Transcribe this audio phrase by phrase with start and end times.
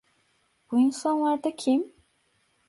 [0.71, 1.93] Bu insanlar da kim?